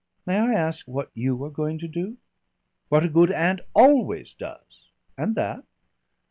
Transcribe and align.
"May 0.25 0.39
I 0.39 0.53
ask 0.53 0.87
what 0.87 1.11
you 1.13 1.43
are 1.43 1.51
going 1.51 1.77
to 1.77 1.87
do?" 1.87 2.17
"What 2.89 3.03
a 3.05 3.07
good 3.07 3.29
aunt 3.29 3.61
always 3.75 4.33
does." 4.33 4.89
"And 5.15 5.35
that?" 5.35 5.63